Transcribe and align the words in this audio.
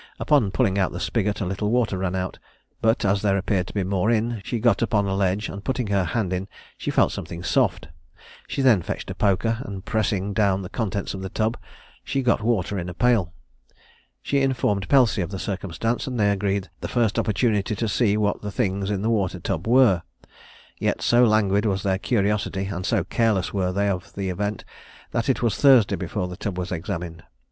Upon 0.19 0.49
pulling 0.49 0.79
out 0.79 0.91
the 0.91 0.99
spigot 0.99 1.41
a 1.41 1.45
little 1.45 1.69
water 1.69 1.99
ran 1.99 2.15
out; 2.15 2.39
but, 2.81 3.05
as 3.05 3.21
there 3.21 3.37
appeared 3.37 3.67
to 3.67 3.73
be 3.75 3.83
more 3.83 4.09
in, 4.09 4.41
she 4.43 4.57
got 4.57 4.81
upon 4.81 5.05
a 5.05 5.13
ledge, 5.13 5.47
and 5.47 5.63
putting 5.63 5.85
her 5.93 6.05
hand 6.05 6.33
in, 6.33 6.47
she 6.75 6.89
felt 6.89 7.11
something 7.11 7.43
soft. 7.43 7.87
She 8.47 8.63
then 8.63 8.81
fetched 8.81 9.11
a 9.11 9.13
poker, 9.13 9.59
and 9.63 9.85
pressing 9.85 10.33
down 10.33 10.63
the 10.63 10.69
contents 10.73 11.13
of 11.13 11.21
the 11.21 11.29
tub, 11.29 11.55
she 12.03 12.23
got 12.23 12.41
water 12.41 12.79
in 12.79 12.89
a 12.89 12.95
pail. 12.95 13.31
She 14.23 14.41
informed 14.41 14.89
Pelsey 14.89 15.21
of 15.21 15.29
the 15.29 15.37
circumstance, 15.37 16.07
and 16.07 16.19
they 16.19 16.31
agreed 16.31 16.71
the 16.79 16.87
first 16.87 17.19
opportunity 17.19 17.75
to 17.75 17.87
see 17.87 18.17
what 18.17 18.41
the 18.41 18.49
things 18.51 18.89
in 18.89 19.03
the 19.03 19.09
water 19.11 19.39
tub 19.39 19.67
were; 19.67 20.01
yet 20.79 21.03
so 21.03 21.23
languid 21.23 21.63
was 21.67 21.83
their 21.83 21.99
curiosity, 21.99 22.65
and 22.65 22.87
so 22.87 23.03
careless 23.03 23.53
were 23.53 23.71
they 23.71 23.87
of 23.87 24.15
the 24.15 24.29
event, 24.31 24.65
that 25.11 25.29
it 25.29 25.43
was 25.43 25.57
Thursday 25.57 25.95
before 25.95 26.27
the 26.27 26.37
tub 26.37 26.57
was 26.57 26.71
examined. 26.71 27.21